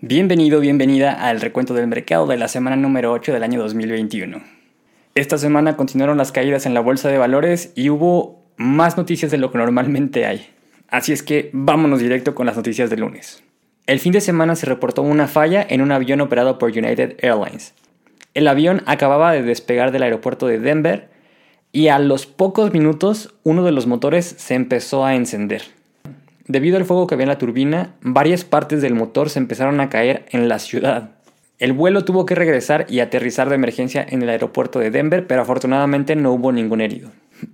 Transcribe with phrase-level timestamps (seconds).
[0.00, 4.40] Bienvenido, bienvenida al recuento del mercado de la semana número 8 del año 2021.
[5.16, 9.38] Esta semana continuaron las caídas en la bolsa de valores y hubo más noticias de
[9.38, 10.46] lo que normalmente hay.
[10.86, 13.42] Así es que vámonos directo con las noticias del lunes.
[13.88, 17.74] El fin de semana se reportó una falla en un avión operado por United Airlines.
[18.34, 21.08] El avión acababa de despegar del aeropuerto de Denver
[21.72, 25.62] y a los pocos minutos uno de los motores se empezó a encender.
[26.48, 29.90] Debido al fuego que había en la turbina, varias partes del motor se empezaron a
[29.90, 31.10] caer en la ciudad.
[31.58, 35.42] El vuelo tuvo que regresar y aterrizar de emergencia en el aeropuerto de Denver, pero
[35.42, 37.10] afortunadamente no hubo ningún herido.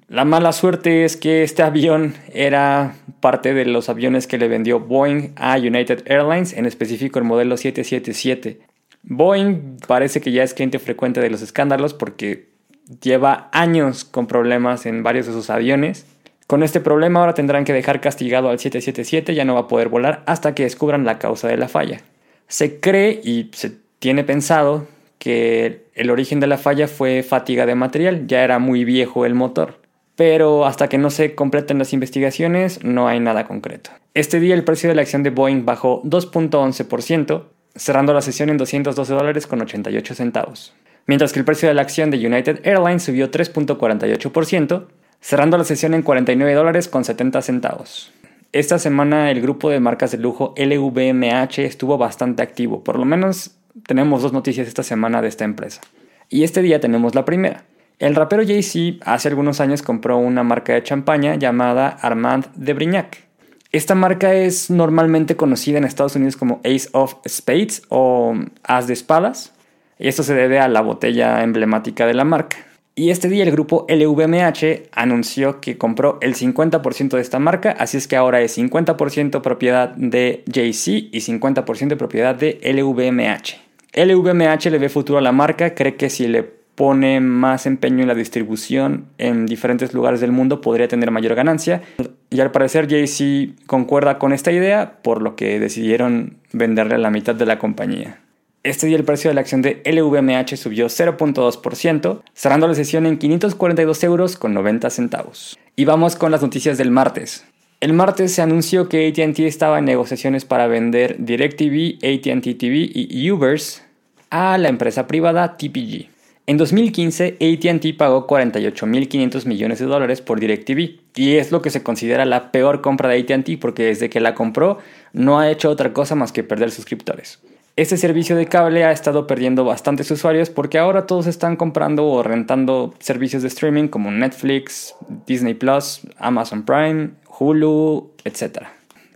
[0.09, 4.79] La mala suerte es que este avión era parte de los aviones que le vendió
[4.79, 8.61] Boeing a United Airlines, en específico el modelo 777.
[9.03, 12.55] Boeing parece que ya es cliente frecuente de los escándalos porque
[13.03, 16.07] lleva años con problemas en varios de sus aviones
[16.47, 19.89] con este problema ahora tendrán que dejar castigado al 777, ya no va a poder
[19.89, 22.03] volar hasta que descubran la causa de la falla.
[22.49, 24.87] Se cree y se tiene pensado
[25.19, 29.35] que el origen de la falla fue fatiga de material, ya era muy viejo el
[29.35, 29.81] motor.
[30.17, 33.91] Pero hasta que no se completen las investigaciones no hay nada concreto.
[34.13, 38.59] Este día el precio de la acción de Boeing bajó 2.11%, cerrando la sesión en
[38.59, 40.75] 212 dólares con 88 centavos.
[41.07, 44.87] Mientras que el precio de la acción de United Airlines subió 3.48%,
[45.25, 48.13] cerrando la sesión en 49 dólares con 70 centavos.
[48.53, 53.53] Esta semana el grupo de marcas de lujo LVMH estuvo bastante activo, por lo menos
[53.87, 55.81] tenemos dos noticias esta semana de esta empresa.
[56.29, 57.65] Y este día tenemos la primera.
[57.99, 63.25] El rapero Jay-Z hace algunos años compró una marca de champaña llamada Armand de Brignac.
[63.73, 68.93] Esta marca es normalmente conocida en Estados Unidos como Ace of Spades o As de
[68.93, 69.55] Espadas,
[69.99, 72.59] y esto se debe a la botella emblemática de la marca.
[72.97, 77.97] Y este día el grupo LVMH anunció que compró el 50% de esta marca, así
[77.97, 83.65] es que ahora es 50% propiedad de JC y 50% propiedad de LVMH.
[83.95, 88.09] LVMH le ve futuro a la marca, cree que si le pone más empeño en
[88.09, 91.83] la distribución en diferentes lugares del mundo podría tener mayor ganancia.
[92.31, 97.35] Y al parecer JC concuerda con esta idea, por lo que decidieron venderle la mitad
[97.35, 98.24] de la compañía.
[98.65, 103.19] Este día el precio de la acción de LVMH subió 0.2%, cerrando la sesión en
[103.19, 105.59] 542 euros con 90 centavos.
[105.77, 107.45] Y vamos con las noticias del martes.
[107.81, 113.31] El martes se anunció que ATT estaba en negociaciones para vender DirecTV, ATT TV y
[113.31, 113.83] Uber's
[114.31, 116.09] a la empresa privada TPG.
[116.47, 121.83] En 2015, ATT pagó 48.500 millones de dólares por DirecTV y es lo que se
[121.83, 124.79] considera la peor compra de ATT porque desde que la compró
[125.13, 127.41] no ha hecho otra cosa más que perder suscriptores.
[127.77, 132.23] Este servicio de cable ha estado perdiendo bastantes usuarios porque ahora todos están comprando o
[132.23, 134.95] rentando servicios de streaming como Netflix,
[135.27, 138.67] Disney Plus, Amazon Prime, Hulu, etc.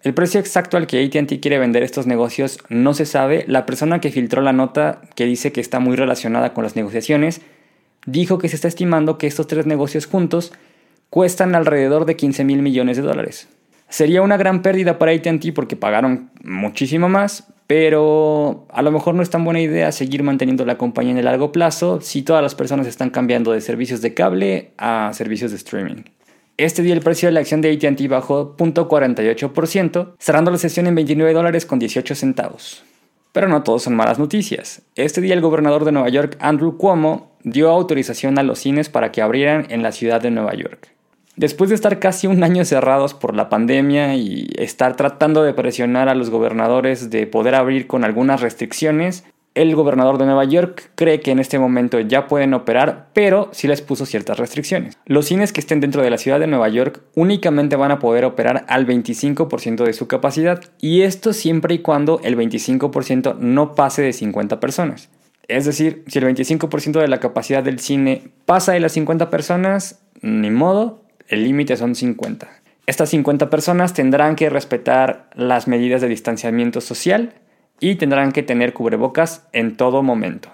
[0.03, 3.45] El precio exacto al que ATT quiere vender estos negocios no se sabe.
[3.47, 7.43] La persona que filtró la nota, que dice que está muy relacionada con las negociaciones,
[8.07, 10.53] dijo que se está estimando que estos tres negocios juntos
[11.11, 13.47] cuestan alrededor de 15 mil millones de dólares.
[13.89, 19.23] Sería una gran pérdida para ATT porque pagaron muchísimo más, pero a lo mejor no
[19.23, 22.55] es tan buena idea seguir manteniendo la compañía en el largo plazo si todas las
[22.55, 26.03] personas están cambiando de servicios de cable a servicios de streaming.
[26.57, 30.95] Este día el precio de la acción de ATT bajó 0.48%, cerrando la sesión en
[30.95, 32.83] 29 dólares con 18 centavos.
[33.33, 34.81] Pero no todos son malas noticias.
[34.97, 39.13] Este día el gobernador de Nueva York, Andrew Cuomo, dio autorización a los cines para
[39.13, 40.89] que abrieran en la ciudad de Nueva York.
[41.39, 46.09] Después de estar casi un año cerrados por la pandemia y estar tratando de presionar
[46.09, 49.23] a los gobernadores de poder abrir con algunas restricciones,
[49.55, 53.69] el gobernador de Nueva York cree que en este momento ya pueden operar, pero sí
[53.69, 54.99] les puso ciertas restricciones.
[55.07, 58.25] Los cines que estén dentro de la ciudad de Nueva York únicamente van a poder
[58.25, 64.03] operar al 25% de su capacidad, y esto siempre y cuando el 25% no pase
[64.03, 65.09] de 50 personas.
[65.47, 70.01] Es decir, si el 25% de la capacidad del cine pasa de las 50 personas,
[70.21, 72.49] ni modo, el límite son 50.
[72.87, 77.35] Estas 50 personas tendrán que respetar las medidas de distanciamiento social
[77.81, 80.49] y tendrán que tener cubrebocas en todo momento.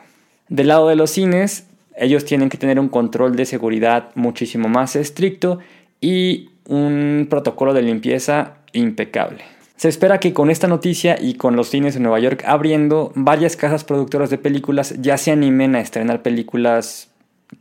[0.49, 4.97] Del lado de los cines, ellos tienen que tener un control de seguridad muchísimo más
[4.97, 5.61] estricto
[6.01, 9.45] y un protocolo de limpieza impecable.
[9.77, 13.57] Se espera que con esta noticia y con los cines en Nueva York abriendo, varias
[13.57, 17.11] casas productoras de películas ya se animen a estrenar películas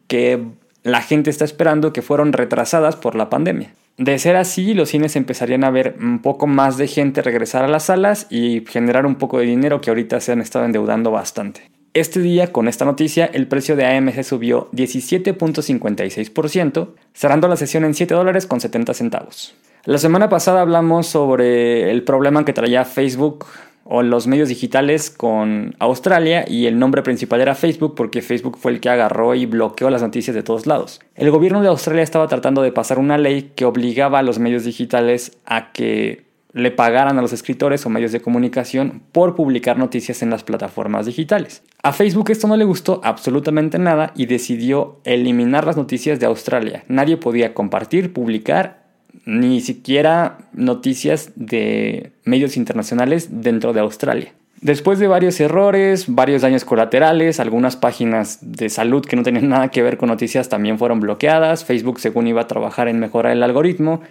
[0.08, 0.44] que
[0.84, 3.74] la gente está esperando que fueron retrasadas por la pandemia.
[3.98, 7.68] De ser así, los cines empezarían a ver un poco más de gente regresar a
[7.68, 11.70] las salas y generar un poco de dinero que ahorita se han estado endeudando bastante.
[11.94, 17.94] Este día, con esta noticia, el precio de AMG subió 17.56%, cerrando la sesión en
[17.94, 19.54] 7 dólares con 70 centavos.
[19.86, 23.46] La semana pasada hablamos sobre el problema que traía Facebook
[23.84, 28.72] o los medios digitales con Australia y el nombre principal era Facebook porque Facebook fue
[28.72, 31.02] el que agarró y bloqueó las noticias de todos lados.
[31.16, 34.64] El gobierno de Australia estaba tratando de pasar una ley que obligaba a los medios
[34.64, 40.22] digitales a que le pagaran a los escritores o medios de comunicación por publicar noticias
[40.22, 41.64] en las plataformas digitales.
[41.82, 46.84] A Facebook esto no le gustó absolutamente nada y decidió eliminar las noticias de Australia.
[46.88, 48.83] Nadie podía compartir, publicar
[49.26, 54.34] ni siquiera noticias de medios internacionales dentro de Australia.
[54.62, 59.70] Después de varios errores, varios daños colaterales, algunas páginas de salud que no tenían nada
[59.70, 63.44] que ver con noticias también fueron bloqueadas, Facebook según iba a trabajar en mejorar el
[63.44, 64.02] algoritmo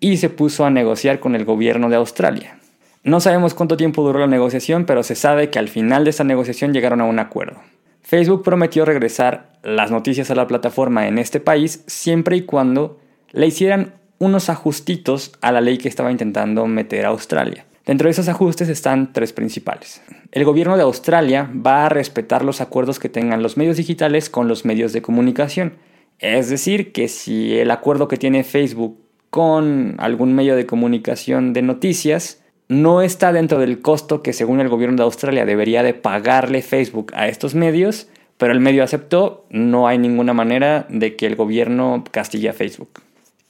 [0.00, 2.58] y se puso a negociar con el gobierno de Australia.
[3.04, 6.24] No sabemos cuánto tiempo duró la negociación, pero se sabe que al final de esa
[6.24, 7.58] negociación llegaron a un acuerdo.
[8.02, 12.98] Facebook prometió regresar las noticias a la plataforma en este país siempre y cuando
[13.32, 17.66] le hicieran unos ajustitos a la ley que estaba intentando meter a Australia.
[17.84, 20.00] Dentro de esos ajustes están tres principales.
[20.30, 24.46] El gobierno de Australia va a respetar los acuerdos que tengan los medios digitales con
[24.46, 25.72] los medios de comunicación.
[26.20, 28.96] Es decir, que si el acuerdo que tiene Facebook
[29.30, 34.68] con algún medio de comunicación de noticias no está dentro del costo que según el
[34.68, 38.06] gobierno de Australia debería de pagarle Facebook a estos medios,
[38.38, 43.00] pero el medio aceptó, no hay ninguna manera de que el gobierno castigue a Facebook.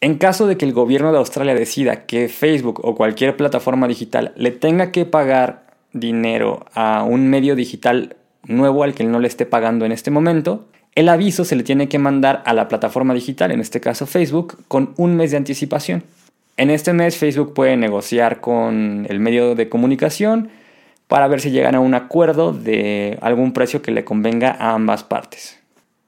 [0.03, 4.33] En caso de que el gobierno de Australia decida que Facebook o cualquier plataforma digital
[4.35, 5.63] le tenga que pagar
[5.93, 10.67] dinero a un medio digital nuevo al que no le esté pagando en este momento,
[10.97, 14.59] el aviso se le tiene que mandar a la plataforma digital, en este caso Facebook,
[14.67, 16.03] con un mes de anticipación.
[16.57, 20.49] En este mes Facebook puede negociar con el medio de comunicación
[21.07, 25.05] para ver si llegan a un acuerdo de algún precio que le convenga a ambas
[25.05, 25.62] partes.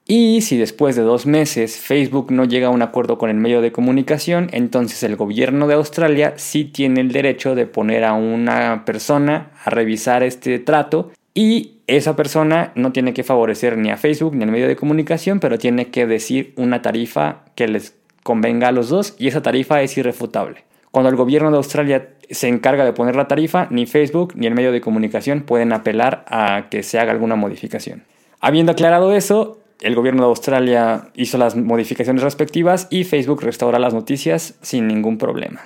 [0.07, 3.61] Y si después de dos meses Facebook no llega a un acuerdo con el medio
[3.61, 8.85] de comunicación, entonces el gobierno de Australia sí tiene el derecho de poner a una
[8.85, 14.35] persona a revisar este trato y esa persona no tiene que favorecer ni a Facebook
[14.35, 18.71] ni al medio de comunicación, pero tiene que decir una tarifa que les convenga a
[18.71, 20.65] los dos y esa tarifa es irrefutable.
[20.91, 24.53] Cuando el gobierno de Australia se encarga de poner la tarifa, ni Facebook ni el
[24.53, 28.03] medio de comunicación pueden apelar a que se haga alguna modificación.
[28.39, 33.93] Habiendo aclarado eso, el gobierno de Australia hizo las modificaciones respectivas y Facebook restaura las
[33.93, 35.61] noticias sin ningún problema.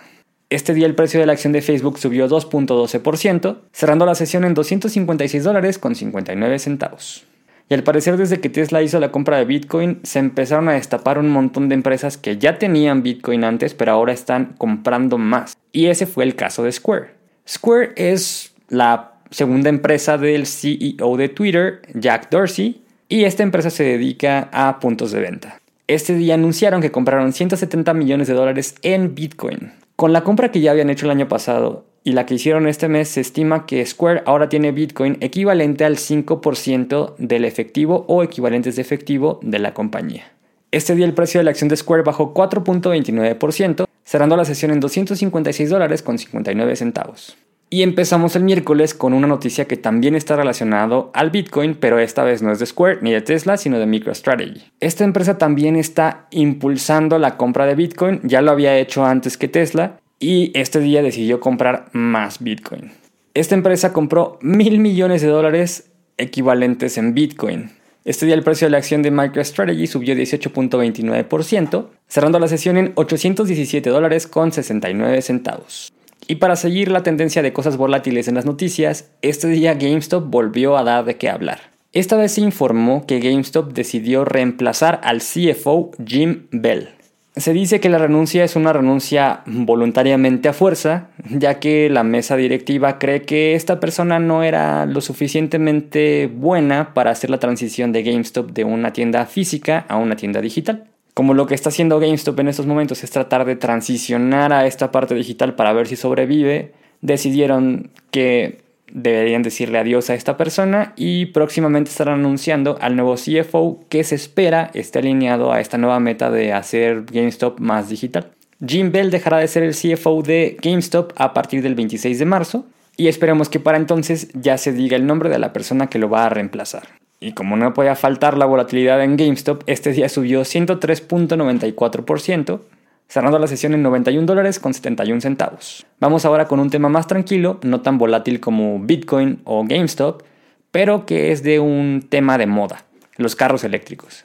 [0.49, 4.55] Este día el precio de la acción de Facebook subió 2.12%, cerrando la sesión en
[4.55, 7.25] 256 dólares con 59 centavos.
[7.69, 11.19] Y al parecer desde que Tesla hizo la compra de Bitcoin se empezaron a destapar
[11.19, 15.55] un montón de empresas que ya tenían Bitcoin antes pero ahora están comprando más.
[15.71, 17.11] Y ese fue el caso de Square.
[17.47, 23.83] Square es la segunda empresa del CEO de Twitter, Jack Dorsey, y esta empresa se
[23.83, 25.59] dedica a puntos de venta.
[25.87, 29.73] Este día anunciaron que compraron 170 millones de dólares en Bitcoin.
[29.95, 32.87] Con la compra que ya habían hecho el año pasado y la que hicieron este
[32.87, 38.75] mes, se estima que Square ahora tiene Bitcoin equivalente al 5% del efectivo o equivalentes
[38.75, 40.31] de efectivo de la compañía.
[40.71, 44.79] Este día el precio de la acción de Square bajó 4.29%, cerrando la sesión en
[44.79, 47.35] 256 dólares con 59 centavos.
[47.71, 52.23] Y empezamos el miércoles con una noticia que también está relacionado al Bitcoin, pero esta
[52.23, 54.63] vez no es de Square ni de Tesla, sino de MicroStrategy.
[54.79, 59.47] Esta empresa también está impulsando la compra de Bitcoin, ya lo había hecho antes que
[59.47, 62.91] Tesla, y este día decidió comprar más Bitcoin.
[63.35, 67.69] Esta empresa compró mil millones de dólares equivalentes en Bitcoin.
[68.03, 72.93] Este día el precio de la acción de MicroStrategy subió 18.29%, cerrando la sesión en
[72.95, 75.93] 817 dólares con 69 centavos.
[76.31, 80.77] Y para seguir la tendencia de cosas volátiles en las noticias, este día GameStop volvió
[80.77, 81.59] a dar de qué hablar.
[81.91, 86.89] Esta vez se informó que GameStop decidió reemplazar al CFO Jim Bell.
[87.35, 92.35] Se dice que la renuncia es una renuncia voluntariamente a fuerza, ya que la mesa
[92.35, 98.03] directiva cree que esta persona no era lo suficientemente buena para hacer la transición de
[98.03, 100.89] GameStop de una tienda física a una tienda digital.
[101.13, 104.91] Como lo que está haciendo GameStop en estos momentos es tratar de transicionar a esta
[104.91, 108.59] parte digital para ver si sobrevive, decidieron que
[108.91, 114.15] deberían decirle adiós a esta persona y próximamente estarán anunciando al nuevo CFO que se
[114.15, 118.31] espera esté alineado a esta nueva meta de hacer GameStop más digital.
[118.65, 122.65] Jim Bell dejará de ser el CFO de GameStop a partir del 26 de marzo
[122.97, 126.09] y esperemos que para entonces ya se diga el nombre de la persona que lo
[126.09, 126.98] va a reemplazar.
[127.19, 132.61] Y como no podía faltar la volatilidad en GameStop, este día subió 103.94%,
[133.09, 135.85] cerrando la sesión en 91 dólares con 71 centavos.
[135.99, 140.23] Vamos ahora con un tema más tranquilo, no tan volátil como Bitcoin o GameStop,
[140.71, 142.85] pero que es de un tema de moda,
[143.17, 144.23] los carros eléctricos.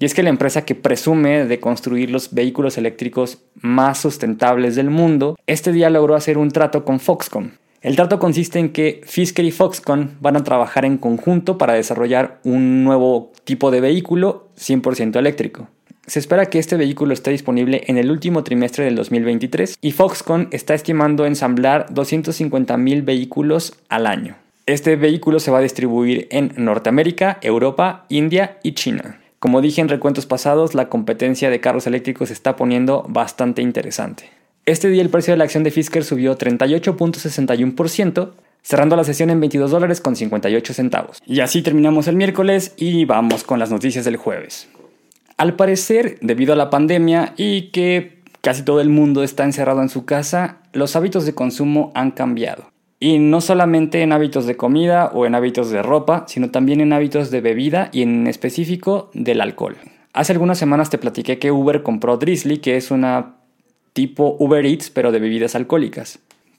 [0.00, 4.90] Y es que la empresa que presume de construir los vehículos eléctricos más sustentables del
[4.90, 7.52] mundo, este día logró hacer un trato con Foxconn,
[7.84, 12.40] El trato consiste en que Fisker y Foxconn van a trabajar en conjunto para desarrollar
[12.42, 15.68] un nuevo tipo de vehículo 100% eléctrico.
[16.06, 20.48] Se espera que este vehículo esté disponible en el último trimestre del 2023 y Foxconn
[20.50, 24.38] está estimando ensamblar 250.000 vehículos al año.
[24.64, 29.20] Este vehículo se va a distribuir en Norteamérica, Europa, India y China.
[29.40, 34.30] Como dije en recuentos pasados, la competencia de carros eléctricos se está poniendo bastante interesante.
[34.66, 38.30] Este día el precio de la acción de Fisker subió 38.61%,
[38.62, 41.18] cerrando la sesión en 22 dólares con 58 centavos.
[41.26, 44.68] Y así terminamos el miércoles y vamos con las noticias del jueves.
[45.36, 49.90] Al parecer, debido a la pandemia y que casi todo el mundo está encerrado en
[49.90, 52.70] su casa, los hábitos de consumo han cambiado.
[52.98, 56.94] Y no solamente en hábitos de comida o en hábitos de ropa, sino también en
[56.94, 59.76] hábitos de bebida y en específico del alcohol.
[60.14, 63.33] Hace algunas semanas te platiqué que Uber compró Drizzly, que es una
[63.94, 66.18] tipo Uber Eats pero de bebidas alcohólicas.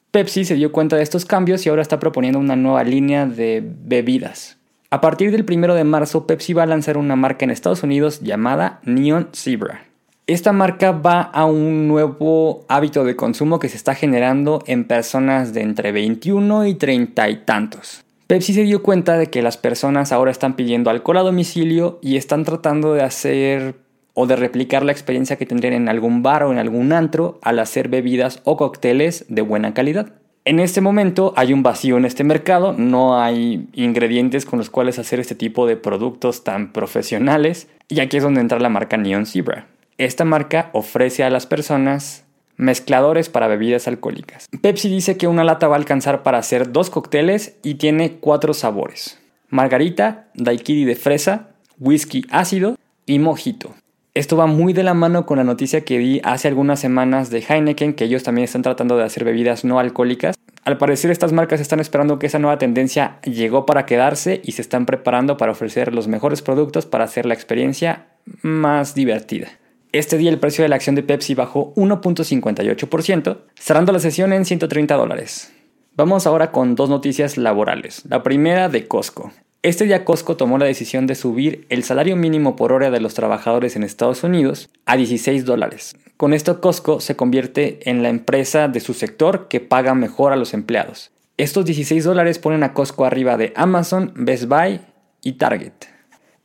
[0.09, 3.61] Pepsi se dio cuenta de estos cambios y ahora está proponiendo una nueva línea de
[3.63, 4.57] bebidas.
[4.89, 8.21] A partir del 1 de marzo, Pepsi va a lanzar una marca en Estados Unidos
[8.21, 9.83] llamada Neon Zebra.
[10.25, 15.53] Esta marca va a un nuevo hábito de consumo que se está generando en personas
[15.53, 18.05] de entre 21 y 30 y tantos.
[18.27, 22.15] Pepsi se dio cuenta de que las personas ahora están pidiendo alcohol a domicilio y
[22.15, 23.75] están tratando de hacer
[24.15, 27.59] o de replicar la experiencia que tendrían en algún bar o en algún antro al
[27.59, 30.13] hacer bebidas o cócteles de buena calidad.
[30.45, 34.99] En este momento hay un vacío en este mercado, no hay ingredientes con los cuales
[34.99, 39.25] hacer este tipo de productos tan profesionales y aquí es donde entra la marca Neon
[39.25, 39.67] Zebra.
[39.97, 42.25] Esta marca ofrece a las personas
[42.57, 44.47] mezcladores para bebidas alcohólicas.
[44.61, 48.53] Pepsi dice que una lata va a alcanzar para hacer dos cócteles y tiene cuatro
[48.53, 49.19] sabores.
[49.49, 53.73] Margarita, daiquiri de fresa, whisky ácido y mojito.
[54.15, 57.43] Esto va muy de la mano con la noticia que di hace algunas semanas de
[57.45, 60.37] Heineken, que ellos también están tratando de hacer bebidas no alcohólicas.
[60.63, 64.61] Al parecer estas marcas están esperando que esa nueva tendencia llegó para quedarse y se
[64.61, 68.07] están preparando para ofrecer los mejores productos para hacer la experiencia
[68.41, 69.49] más divertida.
[69.91, 74.45] Este día el precio de la acción de Pepsi bajó 1.58%, cerrando la sesión en
[74.45, 75.51] 130 dólares.
[75.97, 78.03] Vamos ahora con dos noticias laborales.
[78.07, 79.33] La primera de Costco.
[79.65, 83.15] Este día Costco tomó la decisión de subir el salario mínimo por hora de los
[83.15, 85.95] trabajadores en Estados Unidos a 16 dólares.
[86.17, 90.35] Con esto Costco se convierte en la empresa de su sector que paga mejor a
[90.35, 91.09] los empleados.
[91.37, 94.81] Estos 16 dólares ponen a Costco arriba de Amazon, Best Buy
[95.23, 95.73] y Target.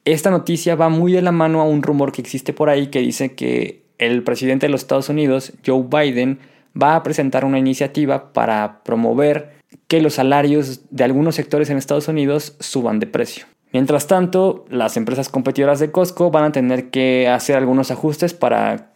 [0.07, 3.01] Esta noticia va muy de la mano a un rumor que existe por ahí que
[3.01, 6.39] dice que el presidente de los Estados Unidos, Joe Biden,
[6.75, 12.09] va a presentar una iniciativa para promover que los salarios de algunos sectores en Estados
[12.09, 13.47] Unidos suban de precio.
[13.73, 18.91] Mientras tanto, las empresas competidoras de Costco van a tener que hacer algunos ajustes para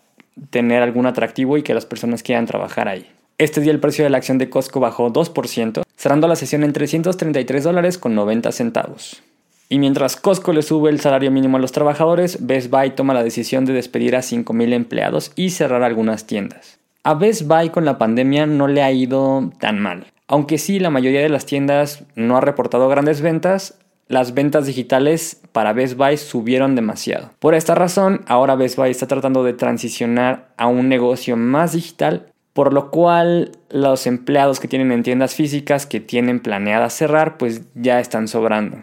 [0.50, 3.06] tener algún atractivo y que las personas quieran trabajar ahí.
[3.38, 6.72] Este día el precio de la acción de Costco bajó 2%, cerrando la sesión en
[6.72, 9.22] 333 dólares con 90 centavos.
[9.68, 13.24] Y mientras Costco le sube el salario mínimo a los trabajadores, Best Buy toma la
[13.24, 16.78] decisión de despedir a 5.000 empleados y cerrar algunas tiendas.
[17.02, 20.06] A Best Buy con la pandemia no le ha ido tan mal.
[20.26, 23.78] Aunque sí, la mayoría de las tiendas no ha reportado grandes ventas,
[24.08, 27.30] las ventas digitales para Best Buy subieron demasiado.
[27.38, 32.26] Por esta razón, ahora Best Buy está tratando de transicionar a un negocio más digital,
[32.52, 37.62] por lo cual los empleados que tienen en tiendas físicas que tienen planeada cerrar, pues
[37.74, 38.78] ya están sobrando.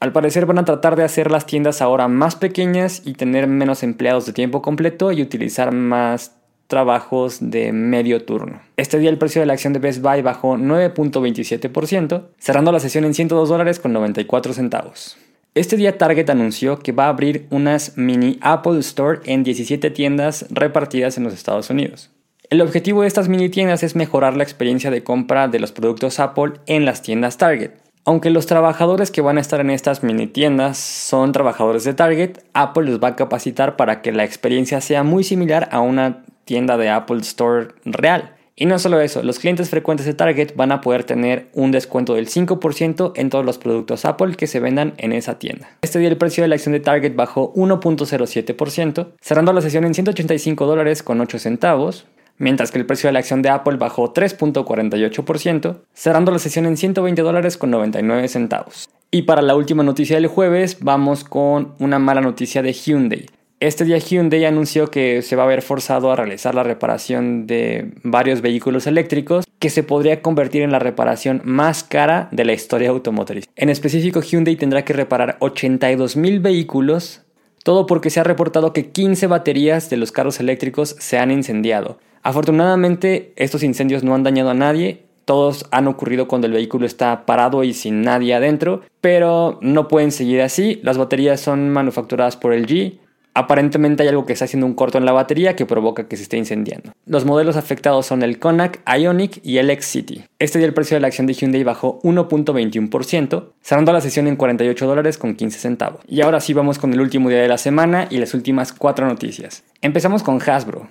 [0.00, 3.82] Al parecer van a tratar de hacer las tiendas ahora más pequeñas y tener menos
[3.82, 6.37] empleados de tiempo completo y utilizar más
[6.68, 8.60] trabajos de medio turno.
[8.76, 13.04] Este día el precio de la acción de Best Buy bajó 9.27%, cerrando la sesión
[13.04, 15.16] en 102 dólares con 94 centavos.
[15.54, 20.46] Este día Target anunció que va a abrir unas mini Apple Store en 17 tiendas
[20.50, 22.10] repartidas en los Estados Unidos.
[22.50, 26.20] El objetivo de estas mini tiendas es mejorar la experiencia de compra de los productos
[26.20, 27.72] Apple en las tiendas Target.
[28.04, 32.38] Aunque los trabajadores que van a estar en estas mini tiendas son trabajadores de Target,
[32.54, 36.78] Apple los va a capacitar para que la experiencia sea muy similar a una tienda
[36.78, 38.34] de Apple Store real.
[38.56, 42.14] Y no solo eso, los clientes frecuentes de Target van a poder tener un descuento
[42.14, 45.68] del 5% en todos los productos Apple que se vendan en esa tienda.
[45.82, 49.94] Este día el precio de la acción de Target bajó 1.07%, cerrando la sesión en
[49.94, 52.06] 185 dólares con 8 centavos,
[52.38, 56.76] mientras que el precio de la acción de Apple bajó 3.48%, cerrando la sesión en
[56.78, 58.88] 120 dólares con 99 centavos.
[59.10, 63.26] Y para la última noticia del jueves, vamos con una mala noticia de Hyundai.
[63.60, 67.90] Este día Hyundai anunció que se va a ver forzado a realizar la reparación de
[68.04, 72.90] varios vehículos eléctricos que se podría convertir en la reparación más cara de la historia
[72.90, 73.46] automotriz.
[73.56, 77.22] En específico, Hyundai tendrá que reparar 82 mil vehículos,
[77.64, 81.98] todo porque se ha reportado que 15 baterías de los carros eléctricos se han incendiado.
[82.22, 87.26] Afortunadamente, estos incendios no han dañado a nadie todos han ocurrido cuando el vehículo está
[87.26, 90.80] parado y sin nadie adentro, pero no pueden seguir así.
[90.82, 92.98] Las baterías son manufacturadas por LG,
[93.38, 96.24] Aparentemente hay algo que está haciendo un corto en la batería que provoca que se
[96.24, 96.90] esté incendiando.
[97.06, 100.24] Los modelos afectados son el Konak, Ionic y el X-City.
[100.40, 104.34] Este día el precio de la acción de Hyundai bajó 1.21%, cerrando la sesión en
[104.34, 106.00] 48 dólares con 15 centavos.
[106.08, 109.06] Y ahora sí vamos con el último día de la semana y las últimas cuatro
[109.06, 109.62] noticias.
[109.82, 110.88] Empezamos con Hasbro.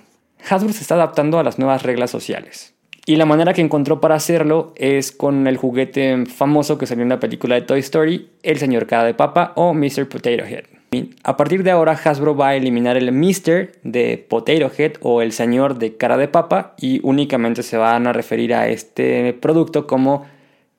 [0.48, 2.72] Hasbro se está adaptando a las nuevas reglas sociales.
[3.04, 7.10] Y la manera que encontró para hacerlo es con el juguete famoso que salió en
[7.10, 10.08] la película de Toy Story, el señor cara de papa o Mr.
[10.08, 10.77] Potato Head.
[11.22, 15.32] A partir de ahora Hasbro va a eliminar el Mister de Potato Head o el
[15.32, 20.24] señor de cara de papa y únicamente se van a referir a este producto como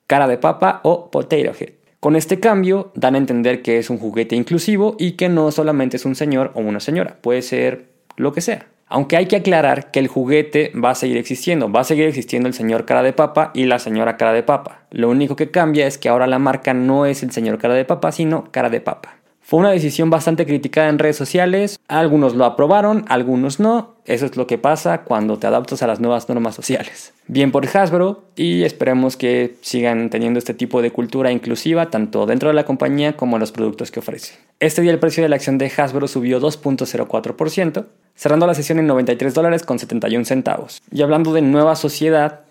[0.08, 1.74] cara de papa o Potato Head.
[2.00, 5.96] Con este cambio dan a entender que es un juguete inclusivo y que no solamente
[5.96, 7.84] es un señor o una señora, puede ser
[8.16, 8.66] lo que sea.
[8.88, 12.48] Aunque hay que aclarar que el juguete va a seguir existiendo, va a seguir existiendo
[12.48, 14.82] el señor cara de papa y la señora cara de papa.
[14.90, 17.84] Lo único que cambia es que ahora la marca no es el señor cara de
[17.84, 19.19] papa, sino cara de papa.
[19.50, 24.36] Fue una decisión bastante criticada en redes sociales, algunos lo aprobaron, algunos no, eso es
[24.36, 27.12] lo que pasa cuando te adaptas a las nuevas normas sociales.
[27.26, 32.50] Bien por Hasbro y esperemos que sigan teniendo este tipo de cultura inclusiva tanto dentro
[32.50, 34.38] de la compañía como en los productos que ofrece.
[34.60, 38.86] Este día el precio de la acción de Hasbro subió 2.04%, cerrando la sesión en
[38.86, 40.80] 93 dólares con 71 centavos.
[40.92, 42.42] Y hablando de nueva sociedad,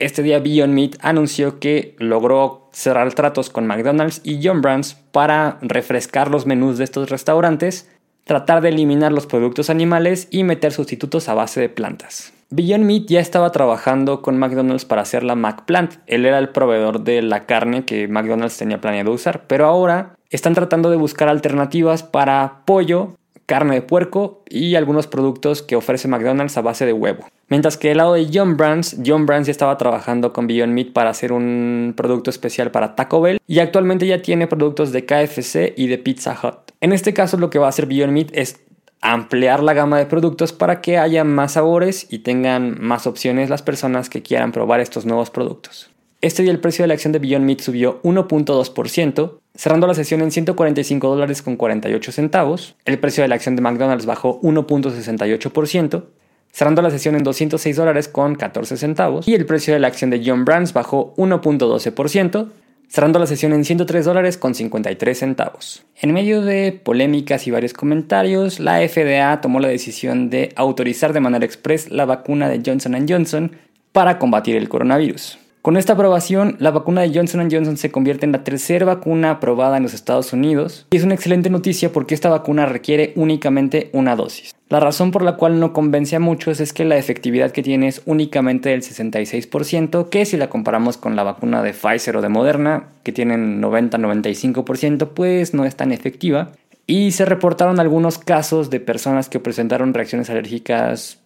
[0.00, 5.58] este día Beyond Meat anunció que logró cerrar tratos con McDonald's y John Brands para
[5.62, 7.88] refrescar los menús de estos restaurantes,
[8.24, 12.32] tratar de eliminar los productos animales y meter sustitutos a base de plantas.
[12.52, 15.94] Beyond Meat ya estaba trabajando con McDonald's para hacer la McPlant.
[16.08, 20.54] Él era el proveedor de la carne que McDonald's tenía planeado usar, pero ahora están
[20.54, 23.16] tratando de buscar alternativas para pollo,
[23.50, 27.26] carne de puerco y algunos productos que ofrece McDonald's a base de huevo.
[27.48, 30.92] Mientras que el lado de John Brands, John Brands ya estaba trabajando con Beyond Meat
[30.92, 35.74] para hacer un producto especial para Taco Bell y actualmente ya tiene productos de KFC
[35.76, 36.70] y de Pizza Hut.
[36.80, 38.60] En este caso lo que va a hacer Beyond Meat es
[39.00, 43.62] ampliar la gama de productos para que haya más sabores y tengan más opciones las
[43.62, 45.89] personas que quieran probar estos nuevos productos.
[46.22, 50.20] Este día el precio de la acción de Beyond Meat subió 1.2%, cerrando la sesión
[50.20, 52.76] en 145 dólares con 48 centavos.
[52.84, 56.04] El precio de la acción de McDonald's bajó 1.68%,
[56.52, 59.26] cerrando la sesión en 206 dólares con 14 centavos.
[59.26, 62.50] Y el precio de la acción de John Brands bajó 1.12%,
[62.86, 65.86] cerrando la sesión en 103 dólares con 53 centavos.
[66.02, 71.20] En medio de polémicas y varios comentarios, la FDA tomó la decisión de autorizar de
[71.20, 73.52] manera express la vacuna de Johnson Johnson
[73.92, 75.39] para combatir el coronavirus.
[75.62, 79.76] Con esta aprobación, la vacuna de Johnson Johnson se convierte en la tercera vacuna aprobada
[79.76, 84.16] en los Estados Unidos y es una excelente noticia porque esta vacuna requiere únicamente una
[84.16, 84.54] dosis.
[84.70, 87.88] La razón por la cual no convence a muchos es que la efectividad que tiene
[87.88, 92.30] es únicamente del 66%, que si la comparamos con la vacuna de Pfizer o de
[92.30, 96.52] Moderna, que tienen 90-95%, pues no es tan efectiva.
[96.86, 101.18] Y se reportaron algunos casos de personas que presentaron reacciones alérgicas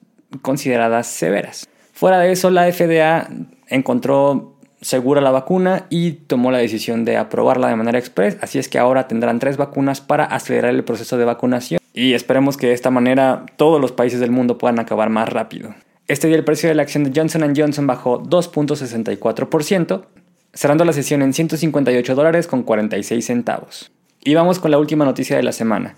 [0.43, 1.69] consideradas severas.
[2.05, 3.31] Fuera de eso, la FDA
[3.67, 8.69] encontró segura la vacuna y tomó la decisión de aprobarla de manera express, así es
[8.69, 12.75] que ahora tendrán tres vacunas para acelerar el proceso de vacunación y esperemos que de
[12.75, 15.75] esta manera todos los países del mundo puedan acabar más rápido.
[16.07, 20.05] Este día el precio de la acción de Johnson Johnson bajó 2.64%,
[20.53, 23.93] cerrando la sesión en 158 dólares con 46 centavos.
[24.23, 25.97] Y vamos con la última noticia de la semana.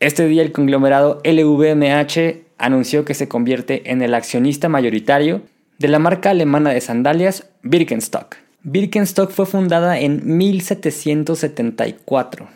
[0.00, 5.42] Este día el conglomerado LVMH anunció que se convierte en el accionista mayoritario
[5.78, 8.36] de la marca alemana de sandalias Birkenstock.
[8.62, 12.48] Birkenstock fue fundada en 1774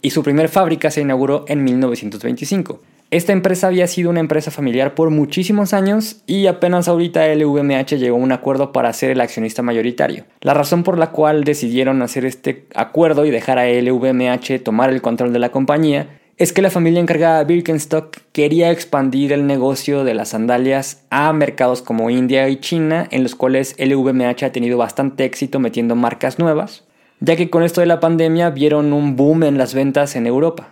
[0.00, 2.80] y su primer fábrica se inauguró en 1925.
[3.10, 8.16] Esta empresa había sido una empresa familiar por muchísimos años y apenas ahorita LVMH llegó
[8.16, 10.24] a un acuerdo para ser el accionista mayoritario.
[10.42, 15.00] La razón por la cual decidieron hacer este acuerdo y dejar a LVMH tomar el
[15.00, 20.04] control de la compañía es que la familia encargada de Birkenstock quería expandir el negocio
[20.04, 24.78] de las sandalias a mercados como India y China, en los cuales LVMH ha tenido
[24.78, 26.84] bastante éxito metiendo marcas nuevas,
[27.18, 30.68] ya que con esto de la pandemia vieron un boom en las ventas en Europa.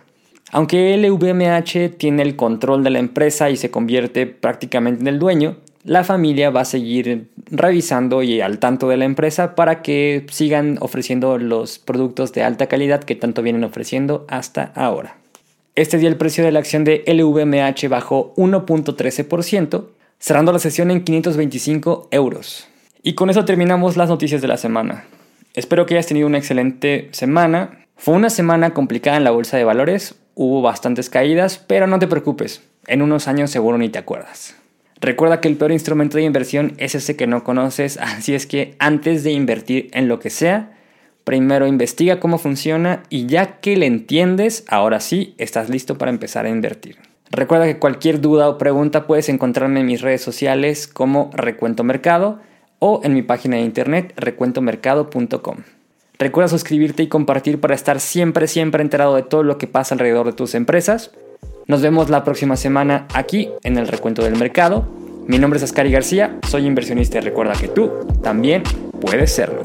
[0.53, 5.57] Aunque LVMH tiene el control de la empresa y se convierte prácticamente en el dueño,
[5.83, 10.77] la familia va a seguir revisando y al tanto de la empresa para que sigan
[10.79, 15.17] ofreciendo los productos de alta calidad que tanto vienen ofreciendo hasta ahora.
[15.77, 19.85] Este día el precio de la acción de LVMH bajó 1.13%,
[20.17, 22.67] cerrando la sesión en 525 euros.
[23.03, 25.05] Y con eso terminamos las noticias de la semana.
[25.53, 27.85] Espero que hayas tenido una excelente semana.
[27.95, 32.07] Fue una semana complicada en la bolsa de valores, hubo bastantes caídas, pero no te
[32.07, 34.55] preocupes, en unos años seguro ni te acuerdas.
[34.99, 38.73] Recuerda que el peor instrumento de inversión es ese que no conoces, así es que
[38.79, 40.75] antes de invertir en lo que sea,
[41.27, 46.45] primero investiga cómo funciona y ya que le entiendes, ahora sí, estás listo para empezar
[46.45, 46.99] a invertir.
[47.31, 52.39] Recuerda que cualquier duda o pregunta puedes encontrarme en mis redes sociales como Recuento Mercado
[52.79, 55.57] o en mi página de internet recuentomercado.com.
[56.17, 60.27] Recuerda suscribirte y compartir para estar siempre, siempre enterado de todo lo que pasa alrededor
[60.27, 61.11] de tus empresas.
[61.67, 64.87] Nos vemos la próxima semana aquí en el Recuento del Mercado.
[65.27, 67.91] Mi nombre es Ascari García, soy inversionista y recuerda que tú
[68.23, 68.63] también
[69.01, 69.61] puedes serlo.